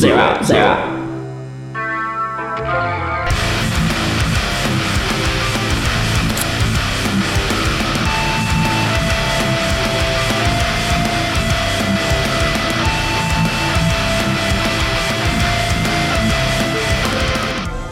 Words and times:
zero, 0.00 0.42
zero. 0.42 0.96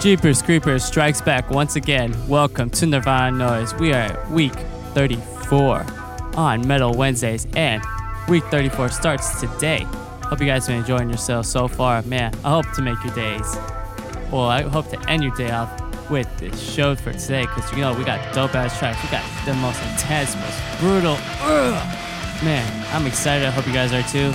Jeepers 0.01 0.41
Creepers 0.41 0.83
strikes 0.83 1.21
back 1.21 1.51
once 1.51 1.77
again. 1.77 2.17
Welcome 2.27 2.71
to 2.71 2.87
Nirvana 2.87 3.37
Noize. 3.37 3.79
We 3.79 3.93
are 3.93 3.97
at 3.97 4.31
week 4.31 4.55
34 4.95 5.85
on 6.37 6.67
Metal 6.67 6.95
Wednesdays, 6.95 7.47
and 7.55 7.83
week 8.31 8.45
34 8.45 8.89
starts 8.89 9.41
today. 9.41 9.87
Hope 10.29 10.41
you 10.41 10.47
guys 10.47 10.67
been 10.67 10.77
enjoying 10.77 11.09
yourselves 11.09 11.49
so 11.49 11.69
far. 11.69 12.03
Man, 12.03 12.35
I 12.45 12.51
hope 12.51 12.71
to 12.73 12.83
make 12.83 13.02
your 13.02 13.15
days. 13.15 13.57
Well, 14.30 14.45
I 14.45 14.61
hope 14.61 14.91
to 14.91 15.01
end 15.09 15.23
your 15.23 15.35
day 15.35 15.51
off 15.51 15.71
with 16.11 16.29
this 16.39 16.61
show 16.61 16.95
for 16.95 17.15
today, 17.15 17.43
because 17.43 17.73
you 17.73 17.79
know 17.79 17.95
we 17.95 18.05
got 18.05 18.35
dope 18.35 18.55
ass 18.55 18.79
tracks. 18.79 19.02
We 19.02 19.11
got 19.11 19.25
the 19.47 19.55
most 19.55 19.80
intense, 19.83 20.37
most 20.37 20.80
brutal. 20.80 21.16
Ugh. 21.41 22.45
Man, 22.45 22.87
I'm 22.95 23.07
excited. 23.07 23.47
I 23.47 23.51
hope 23.51 23.66
you 23.66 23.73
guys 23.73 23.93
are 23.95 24.02
too. 24.02 24.30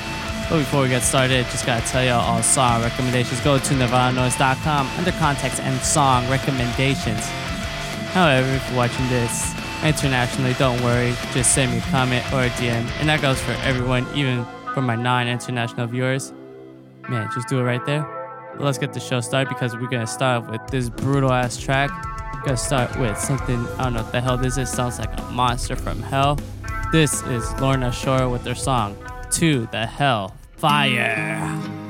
But 0.49 0.59
before 0.59 0.81
we 0.81 0.89
get 0.89 1.03
started, 1.03 1.45
just 1.45 1.65
gotta 1.65 1.85
tell 1.87 2.03
y'all 2.03 2.21
all 2.21 2.41
song 2.41 2.81
recommendations. 2.81 3.39
Go 3.41 3.59
to 3.59 3.73
nirvananoise.com 3.73 4.87
under 4.97 5.11
context 5.13 5.61
and 5.61 5.79
song 5.81 6.27
recommendations. 6.27 7.21
However, 8.13 8.49
if 8.49 8.67
you're 8.67 8.77
watching 8.77 9.07
this 9.09 9.53
internationally, 9.83 10.53
don't 10.55 10.81
worry. 10.81 11.13
Just 11.33 11.53
send 11.53 11.71
me 11.71 11.77
a 11.77 11.81
comment 11.91 12.25
or 12.33 12.43
a 12.43 12.49
DM, 12.49 12.85
and 12.99 13.07
that 13.09 13.21
goes 13.21 13.39
for 13.39 13.53
everyone, 13.63 14.07
even 14.13 14.45
for 14.73 14.81
my 14.81 14.95
non-international 14.95 15.87
viewers. 15.87 16.33
Man, 17.09 17.29
just 17.33 17.47
do 17.47 17.59
it 17.59 17.63
right 17.63 17.85
there. 17.85 18.05
But 18.55 18.63
let's 18.63 18.77
get 18.77 18.93
the 18.93 18.99
show 18.99 19.21
started 19.21 19.49
because 19.49 19.75
we're 19.75 19.87
gonna 19.87 20.07
start 20.07 20.49
with 20.49 20.65
this 20.67 20.89
brutal 20.89 21.31
ass 21.31 21.57
track. 21.57 21.89
We're 22.35 22.41
gonna 22.41 22.57
start 22.57 22.97
with 22.99 23.17
something 23.17 23.59
I 23.77 23.83
don't 23.83 23.93
know 23.93 24.03
what 24.03 24.11
the 24.11 24.21
hell 24.21 24.37
this 24.37 24.57
is. 24.57 24.69
Sounds 24.69 24.99
like 24.99 25.17
a 25.19 25.23
monster 25.31 25.75
from 25.75 26.01
hell. 26.01 26.39
This 26.91 27.23
is 27.23 27.51
Lorna 27.59 27.91
Shore 27.91 28.29
with 28.29 28.43
their 28.43 28.55
song 28.55 28.95
"To 29.31 29.67
the 29.71 29.85
Hell 29.85 30.35
Fire." 30.57 31.15
Fire! 31.15 31.82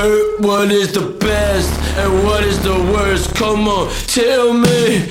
hurt? 0.00 0.40
What 0.40 0.70
is 0.72 0.92
the 0.92 1.06
best 1.20 1.70
and 2.00 2.24
what 2.24 2.42
is 2.44 2.58
the 2.62 2.78
worst? 2.92 3.34
Come 3.34 3.68
on, 3.68 3.88
tell 4.08 4.52
me. 4.52 5.04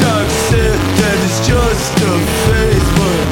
Doc 0.00 0.26
said 0.48 0.78
that 1.00 1.16
it's 1.26 1.40
just 1.44 1.92
a 2.00 2.14
phase, 2.48 2.88
but 2.96 3.24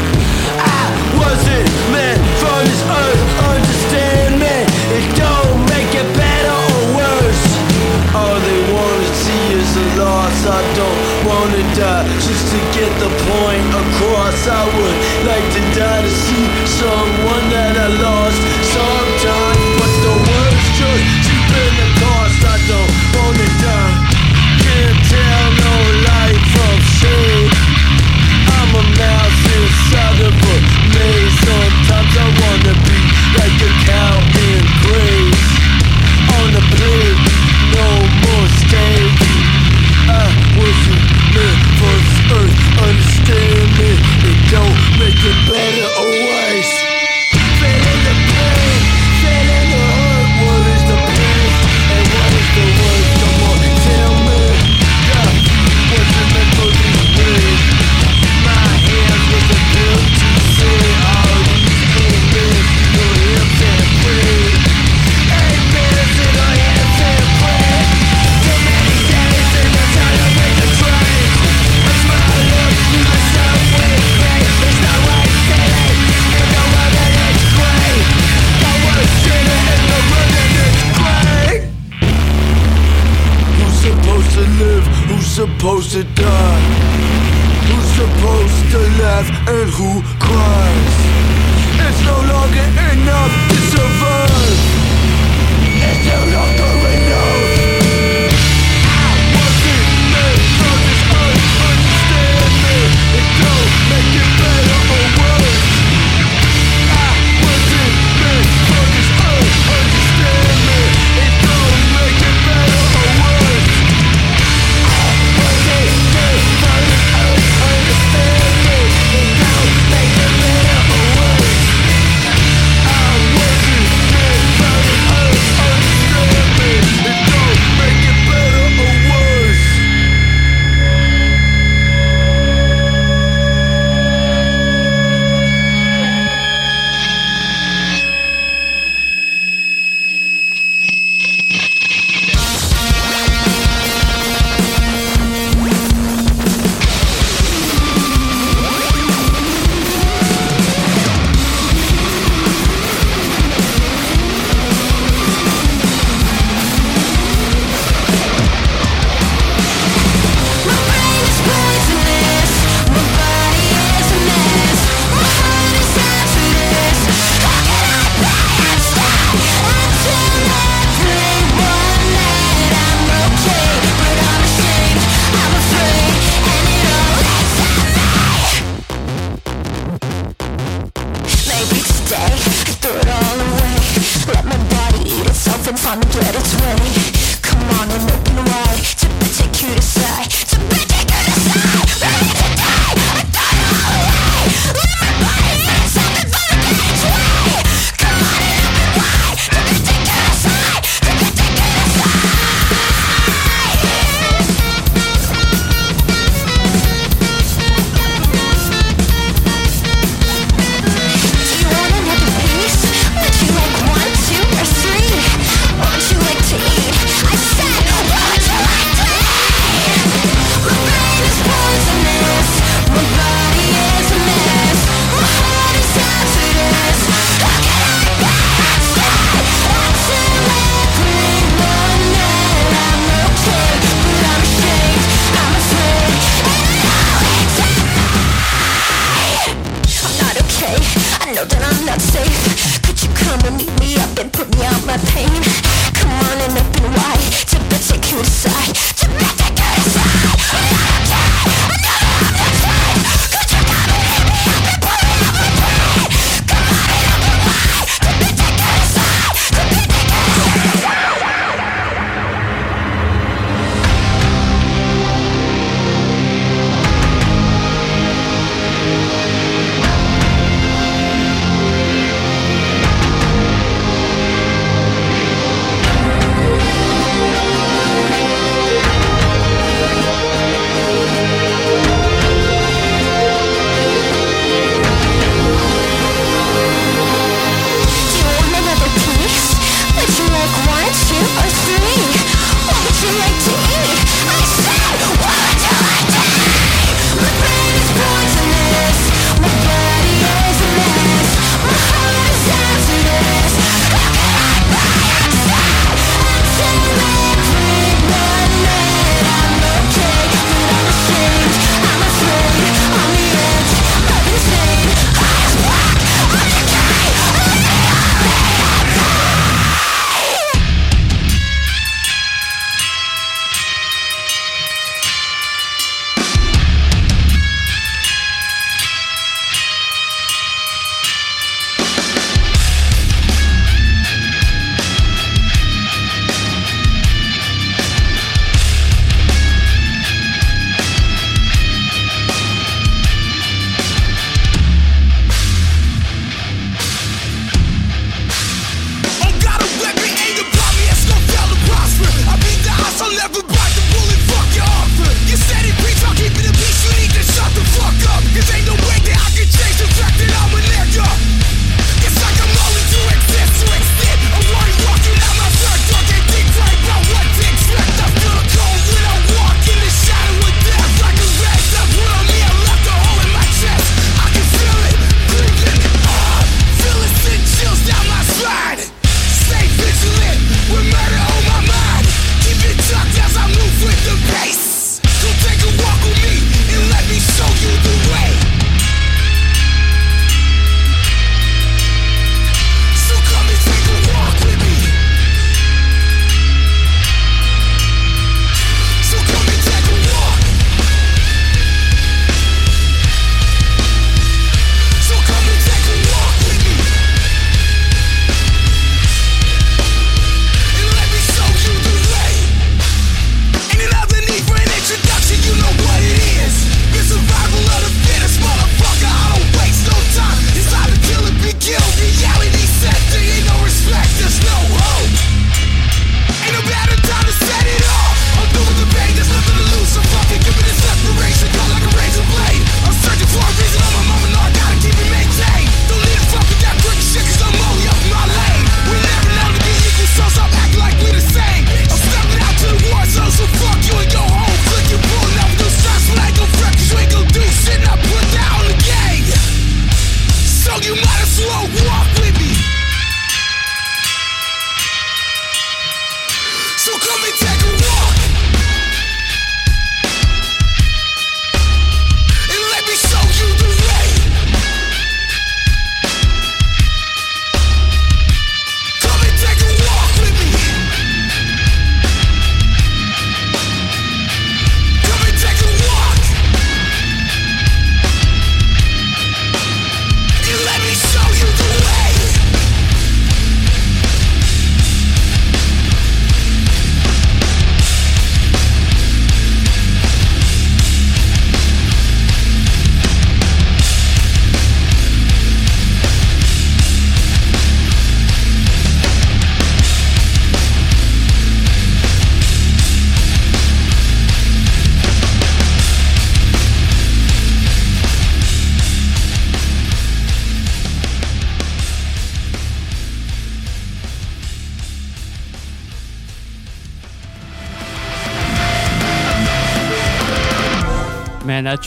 I 0.61 0.85
wasn't 1.17 1.71
meant 1.95 2.23
for 2.41 2.59
this 2.69 2.83
earth. 3.01 3.23
Understand 3.55 4.31
me? 4.45 4.57
It 4.97 5.07
don't 5.17 5.59
make 5.73 5.93
it 5.97 6.09
better 6.13 6.57
or 6.77 6.85
worse. 7.01 7.47
All 8.13 8.39
they 8.49 8.61
wanna 8.77 9.11
see 9.25 9.45
is 9.61 9.71
a 9.85 9.87
loss. 10.03 10.39
I 10.45 10.61
don't 10.81 11.01
wanna 11.29 11.63
die 11.73 12.05
just 12.21 12.45
to 12.53 12.59
get 12.77 12.93
the 13.01 13.11
point 13.29 13.69
across. 13.83 14.41
I 14.61 14.65
would 14.77 14.99
like 15.31 15.47
to 15.57 15.63
die 15.73 16.03
to 16.05 16.13
see 16.25 16.47
someone 16.81 17.45
that 17.57 17.75
I 17.77 17.89
lost. 18.05 18.18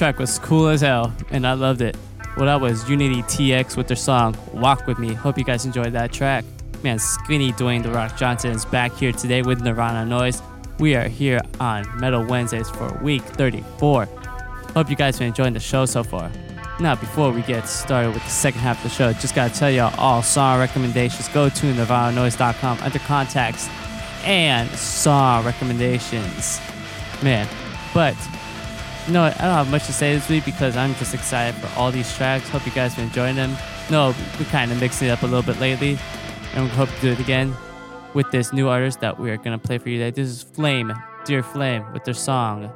Track 0.01 0.17
was 0.17 0.39
cool 0.39 0.69
as 0.69 0.81
hell, 0.81 1.13
and 1.29 1.45
I 1.45 1.53
loved 1.53 1.79
it. 1.79 1.95
Well, 2.35 2.47
that 2.47 2.59
was 2.59 2.85
UnityTX 2.85 3.77
with 3.77 3.85
their 3.85 3.95
song 3.95 4.35
Walk 4.51 4.87
With 4.87 4.97
Me. 4.97 5.13
Hope 5.13 5.37
you 5.37 5.43
guys 5.43 5.63
enjoyed 5.63 5.93
that 5.93 6.11
track. 6.11 6.43
Man, 6.81 6.97
skinny 6.97 7.53
Dwayne 7.53 7.83
The 7.83 7.91
Rock 7.91 8.17
Johnson 8.17 8.49
is 8.49 8.65
back 8.65 8.95
here 8.95 9.11
today 9.11 9.43
with 9.43 9.61
Nirvana 9.61 10.09
Noize. 10.09 10.41
We 10.79 10.95
are 10.95 11.07
here 11.07 11.39
on 11.59 11.87
Metal 11.99 12.25
Wednesdays 12.25 12.67
for 12.67 12.91
week 13.03 13.21
34. 13.21 14.05
Hope 14.73 14.89
you 14.89 14.95
guys 14.95 15.21
are 15.21 15.25
enjoying 15.25 15.53
the 15.53 15.59
show 15.59 15.85
so 15.85 16.03
far. 16.03 16.31
Now, 16.79 16.95
before 16.95 17.31
we 17.31 17.43
get 17.43 17.67
started 17.67 18.11
with 18.15 18.23
the 18.23 18.29
second 18.31 18.61
half 18.61 18.77
of 18.77 18.89
the 18.89 18.89
show, 18.89 19.13
just 19.13 19.35
gotta 19.35 19.53
tell 19.53 19.69
y'all 19.69 19.93
all 19.99 20.23
song 20.23 20.57
recommendations. 20.57 21.27
Go 21.27 21.47
to 21.47 21.73
nirvananoise.com 21.73 22.79
under 22.79 22.97
contacts 22.97 23.69
and 24.23 24.67
song 24.71 25.45
recommendations. 25.45 26.59
Man, 27.21 27.47
but 27.93 28.15
what? 29.19 29.35
I 29.41 29.45
don't 29.45 29.53
have 29.53 29.69
much 29.69 29.85
to 29.87 29.93
say 29.93 30.15
this 30.15 30.29
week 30.29 30.45
because 30.45 30.77
I'm 30.77 30.95
just 30.95 31.13
excited 31.13 31.59
for 31.59 31.67
all 31.77 31.91
these 31.91 32.15
tracks. 32.15 32.47
Hope 32.47 32.65
you 32.65 32.71
guys 32.71 32.97
are 32.97 33.01
enjoying 33.01 33.35
them. 33.35 33.57
No, 33.89 34.15
we 34.39 34.45
kind 34.45 34.71
of 34.71 34.79
mixed 34.79 35.01
it 35.01 35.09
up 35.09 35.23
a 35.23 35.25
little 35.25 35.41
bit 35.43 35.59
lately, 35.59 35.97
and 36.53 36.63
we 36.63 36.69
hope 36.69 36.89
to 36.89 37.01
do 37.01 37.11
it 37.11 37.19
again 37.19 37.53
with 38.13 38.31
this 38.31 38.53
new 38.53 38.69
artist 38.69 39.01
that 39.01 39.19
we 39.19 39.29
are 39.29 39.37
gonna 39.37 39.57
play 39.57 39.77
for 39.77 39.89
you 39.89 39.97
today. 39.97 40.11
This 40.11 40.29
is 40.29 40.43
Flame, 40.43 40.93
Dear 41.25 41.43
Flame, 41.43 41.83
with 41.91 42.05
their 42.05 42.13
song, 42.13 42.71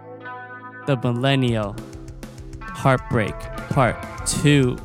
"The 0.86 0.98
Millennial 0.98 1.76
Heartbreak 2.62 3.36
Part 3.70 3.96
2." 4.26 4.78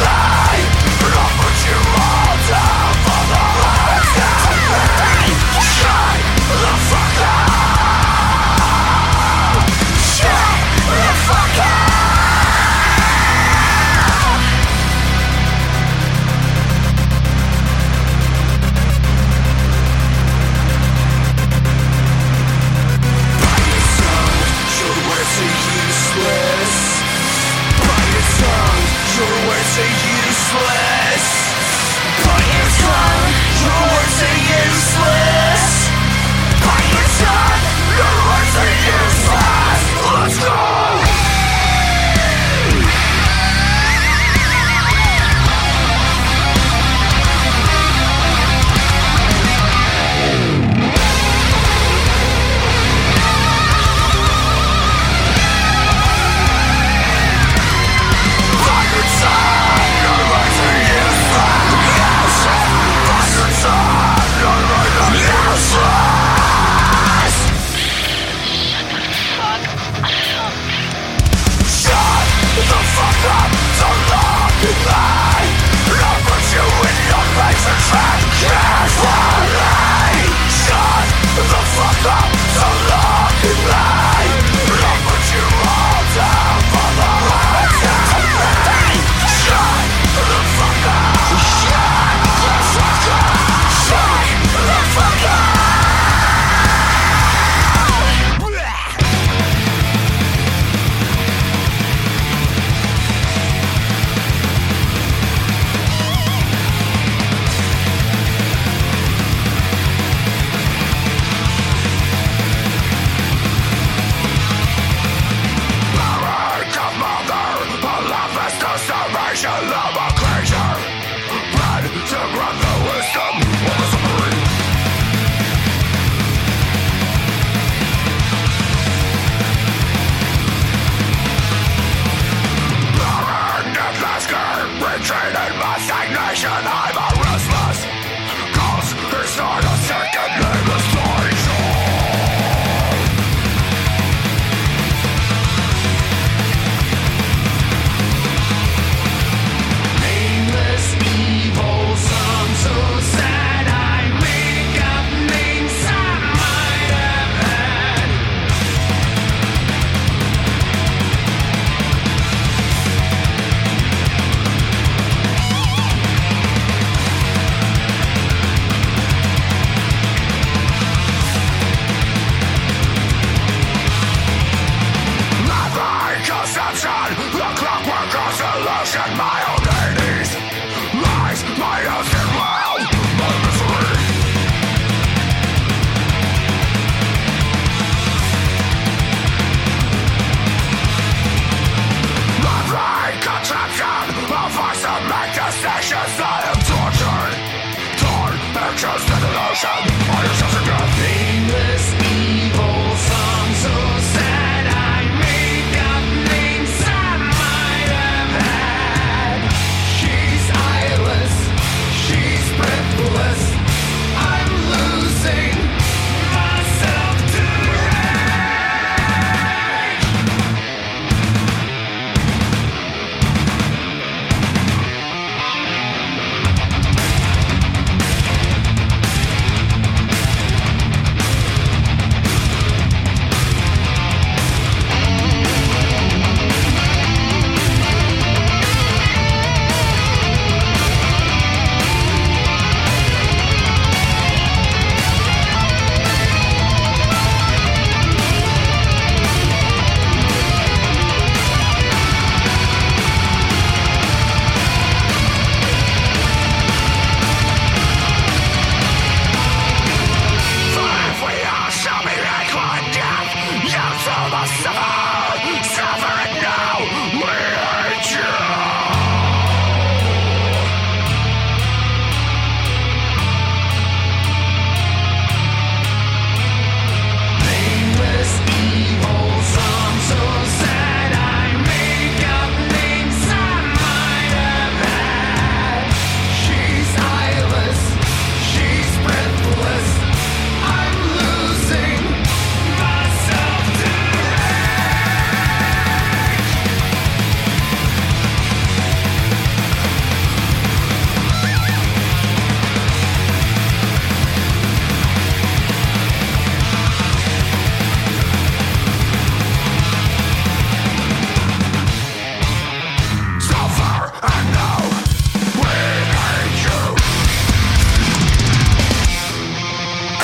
Look 0.00 0.43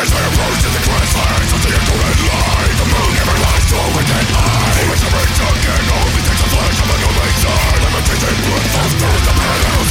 As 0.00 0.08
I 0.08 0.22
approach 0.32 0.64
The 2.72 2.88
moon 2.88 3.10
never 3.20 3.36
lies 3.36 3.64
to 3.68 3.76
a 3.76 3.88
wicked 3.92 4.32
eye 4.32 4.80
For 4.80 4.96
its 4.96 5.04
every 5.04 5.28
only 5.92 6.22
takes 6.24 6.40
of 6.40 6.88
a 6.88 6.96
new 7.04 7.12
maker 7.20 7.52
through 8.96 9.20
the 9.28 9.34
of 9.60 9.84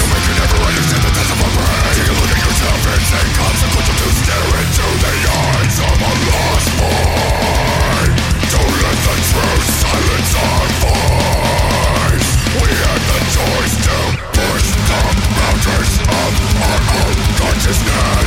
You 0.00 0.04
make 0.08 0.24
never 0.40 0.56
understand 0.64 1.02
the 1.04 1.12
of 1.28 1.40
brain 1.44 1.92
Take 1.92 2.08
a 2.08 2.14
look 2.16 2.32
at 2.32 2.40
yourself, 2.40 2.80
into 4.64 4.86
the 4.96 5.12
eyes 5.28 5.76
of 5.76 5.98
a 6.00 6.12
lost 6.32 6.70
boy 6.80 7.36
not 8.48 8.64
let 8.80 8.96
the 8.96 9.16
truth 9.28 9.66
silence 9.76 10.32
our 10.40 10.68
voice. 10.80 12.30
We 12.64 12.70
the 13.12 13.20
choice 13.28 13.76
to 13.76 13.96
push 14.40 14.66
the 14.88 15.00
boundaries 15.36 15.96
of 16.00 16.32
our 16.64 16.80
own 16.96 17.18
consciousness 17.36 18.25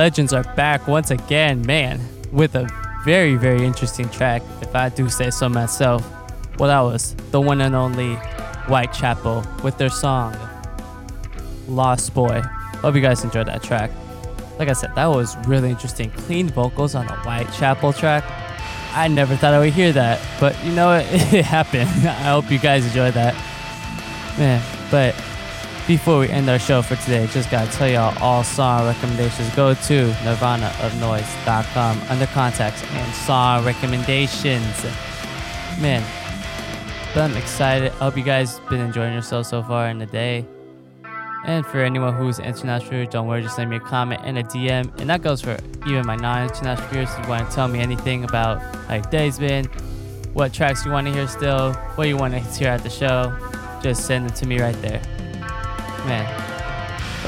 Legends 0.00 0.32
are 0.32 0.44
back 0.56 0.88
once 0.88 1.10
again, 1.10 1.60
man, 1.66 2.00
with 2.32 2.54
a 2.54 2.66
very, 3.04 3.36
very 3.36 3.62
interesting 3.66 4.08
track, 4.08 4.40
if 4.62 4.74
I 4.74 4.88
do 4.88 5.10
say 5.10 5.28
so 5.28 5.46
myself. 5.46 6.10
Well, 6.58 6.68
that 6.70 6.80
was 6.80 7.14
the 7.32 7.40
one 7.42 7.60
and 7.60 7.74
only 7.74 8.14
Whitechapel 8.64 9.44
with 9.62 9.76
their 9.76 9.90
song 9.90 10.34
Lost 11.68 12.14
Boy. 12.14 12.40
Hope 12.80 12.94
you 12.94 13.02
guys 13.02 13.24
enjoyed 13.24 13.46
that 13.48 13.62
track. 13.62 13.90
Like 14.58 14.70
I 14.70 14.72
said, 14.72 14.94
that 14.94 15.04
was 15.04 15.36
really 15.46 15.68
interesting. 15.68 16.10
Clean 16.12 16.48
vocals 16.48 16.94
on 16.94 17.06
a 17.06 17.16
Whitechapel 17.16 17.92
track. 17.92 18.24
I 18.94 19.06
never 19.06 19.36
thought 19.36 19.52
I 19.52 19.58
would 19.58 19.74
hear 19.74 19.92
that, 19.92 20.18
but 20.40 20.56
you 20.64 20.72
know, 20.72 20.94
it, 20.94 21.04
it 21.34 21.44
happened. 21.44 21.90
I 22.08 22.30
hope 22.32 22.50
you 22.50 22.58
guys 22.58 22.86
enjoyed 22.86 23.12
that. 23.12 23.34
Man, 24.38 24.62
but 24.90 25.14
before 25.90 26.20
we 26.20 26.28
end 26.28 26.48
our 26.48 26.56
show 26.56 26.80
for 26.82 26.94
today, 26.94 27.26
just 27.32 27.50
gotta 27.50 27.68
tell 27.72 27.88
y'all 27.88 28.16
all 28.22 28.44
song 28.44 28.86
recommendations 28.86 29.52
go 29.56 29.74
to 29.74 30.08
nirvanaofnoize.com 30.22 32.00
under 32.08 32.26
contacts 32.26 32.84
and 32.92 33.12
song 33.12 33.64
recommendations. 33.64 34.84
Man, 35.80 36.00
but 37.12 37.22
I'm 37.22 37.36
excited. 37.36 37.90
I 37.94 38.04
hope 38.04 38.16
you 38.16 38.22
guys 38.22 38.60
been 38.70 38.78
enjoying 38.78 39.14
yourselves 39.14 39.48
so 39.48 39.64
far 39.64 39.88
in 39.88 39.98
the 39.98 40.06
day. 40.06 40.46
And 41.44 41.66
for 41.66 41.80
anyone 41.80 42.14
who's 42.14 42.38
international, 42.38 43.06
don't 43.06 43.26
worry, 43.26 43.42
just 43.42 43.56
send 43.56 43.68
me 43.68 43.74
a 43.74 43.80
comment 43.80 44.20
and 44.24 44.38
a 44.38 44.44
DM. 44.44 44.96
And 45.00 45.10
that 45.10 45.22
goes 45.22 45.40
for 45.40 45.58
even 45.88 46.06
my 46.06 46.14
non-international 46.14 46.88
viewers. 46.90 47.10
If 47.10 47.24
you 47.24 47.28
want 47.28 47.50
to 47.50 47.52
tell 47.52 47.66
me 47.66 47.80
anything 47.80 48.22
about 48.22 48.62
your 48.88 49.02
day's 49.10 49.40
been, 49.40 49.64
what 50.34 50.52
tracks 50.52 50.84
you 50.84 50.92
want 50.92 51.08
to 51.08 51.12
hear 51.12 51.26
still, 51.26 51.72
what 51.96 52.06
you 52.06 52.16
want 52.16 52.34
to 52.34 52.38
hear 52.38 52.68
at 52.68 52.84
the 52.84 52.90
show, 52.90 53.36
just 53.82 54.06
send 54.06 54.28
them 54.28 54.36
to 54.36 54.46
me 54.46 54.60
right 54.60 54.80
there. 54.82 55.02
Man, 56.06 56.24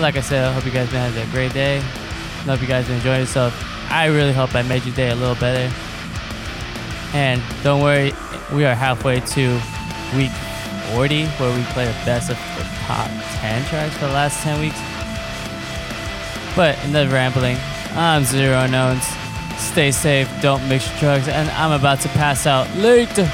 like 0.01 0.17
I 0.17 0.21
said, 0.21 0.45
I 0.45 0.53
hope 0.53 0.65
you 0.65 0.71
guys 0.71 0.91
been 0.91 0.99
having 0.99 1.29
a 1.29 1.33
great 1.33 1.53
day. 1.53 1.79
I 1.79 2.45
hope 2.45 2.61
you 2.61 2.67
guys 2.67 2.87
been 2.87 2.97
enjoying 2.97 3.21
yourself. 3.21 3.55
I 3.91 4.07
really 4.07 4.33
hope 4.33 4.55
I 4.55 4.63
made 4.63 4.85
your 4.85 4.95
day 4.95 5.11
a 5.11 5.15
little 5.15 5.35
better. 5.35 5.73
And 7.15 7.43
don't 7.63 7.83
worry, 7.83 8.13
we 8.53 8.65
are 8.65 8.75
halfway 8.75 9.21
to 9.21 9.61
week 10.17 10.33
40 10.95 11.27
where 11.27 11.57
we 11.57 11.63
play 11.73 11.85
the 11.85 11.93
best 12.05 12.31
of 12.31 12.37
the 12.57 12.65
top 12.87 13.09
10 13.41 13.65
tracks 13.67 13.95
for 13.95 14.07
the 14.07 14.13
last 14.13 14.43
10 14.43 14.61
weeks. 14.61 14.81
But 16.57 16.83
enough 16.85 17.13
rambling. 17.13 17.59
I'm 17.93 18.25
Zero 18.25 18.59
Unknowns. 18.59 19.05
Stay 19.59 19.91
safe, 19.91 20.29
don't 20.41 20.67
mix 20.69 20.89
your 20.91 21.01
drugs, 21.01 21.29
and 21.29 21.49
I'm 21.51 21.73
about 21.73 22.01
to 22.01 22.09
pass 22.09 22.47
out. 22.47 22.69
Later. 22.77 23.31